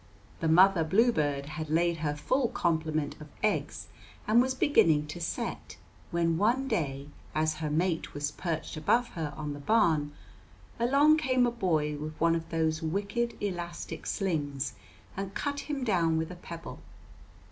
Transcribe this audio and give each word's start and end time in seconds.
The 0.39 0.47
mother 0.47 0.83
bluebird 0.83 1.45
had 1.45 1.69
laid 1.69 1.97
her 1.97 2.15
full 2.15 2.47
complement 2.47 3.21
of 3.21 3.27
eggs 3.43 3.87
and 4.27 4.41
was 4.41 4.55
beginning 4.55 5.05
to 5.05 5.19
set, 5.21 5.77
when 6.09 6.39
one 6.39 6.67
day, 6.67 7.09
as 7.35 7.57
her 7.57 7.69
mate 7.69 8.15
was 8.15 8.31
perched 8.31 8.75
above 8.75 9.09
her 9.09 9.31
on 9.37 9.53
the 9.53 9.59
barn, 9.59 10.11
along 10.79 11.17
came 11.17 11.45
a 11.45 11.51
boy 11.51 11.97
with 11.97 12.19
one 12.19 12.33
of 12.33 12.49
those 12.49 12.81
wicked 12.81 13.37
elastic 13.41 14.07
slings 14.07 14.73
and 15.15 15.35
cut 15.35 15.59
him 15.59 15.83
down 15.83 16.17
with 16.17 16.31
a 16.31 16.35
pebble. 16.35 16.79